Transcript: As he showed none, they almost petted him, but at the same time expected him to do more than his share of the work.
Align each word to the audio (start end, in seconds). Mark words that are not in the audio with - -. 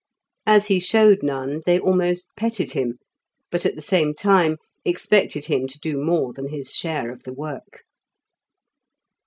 As 0.47 0.65
he 0.65 0.79
showed 0.79 1.21
none, 1.21 1.61
they 1.67 1.77
almost 1.77 2.27
petted 2.35 2.71
him, 2.71 2.97
but 3.51 3.67
at 3.67 3.75
the 3.75 3.83
same 3.83 4.15
time 4.15 4.57
expected 4.83 5.45
him 5.45 5.67
to 5.67 5.77
do 5.77 5.95
more 6.03 6.33
than 6.33 6.47
his 6.49 6.73
share 6.73 7.11
of 7.11 7.21
the 7.21 7.33
work. 7.33 7.83